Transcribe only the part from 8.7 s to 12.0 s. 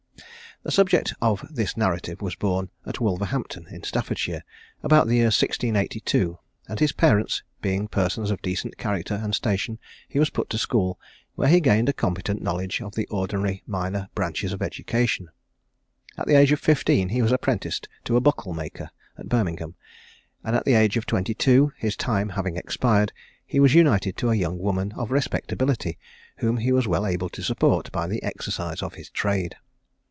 character and station, he was put to school, where he gained a